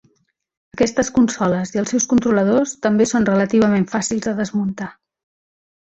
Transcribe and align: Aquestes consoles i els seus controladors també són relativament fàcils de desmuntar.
Aquestes 0.75 1.11
consoles 1.17 1.73
i 1.75 1.81
els 1.83 1.93
seus 1.95 2.09
controladors 2.15 2.73
també 2.87 3.09
són 3.13 3.29
relativament 3.31 3.89
fàcils 3.95 4.27
de 4.29 4.35
desmuntar. 4.41 4.93